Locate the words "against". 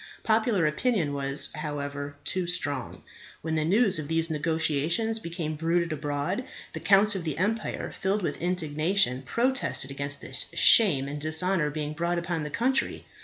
9.91-10.19